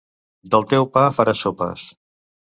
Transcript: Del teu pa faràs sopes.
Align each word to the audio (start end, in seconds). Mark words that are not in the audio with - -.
Del 0.53 0.63
teu 0.71 0.87
pa 0.95 1.03
faràs 1.17 1.43
sopes. 1.47 1.85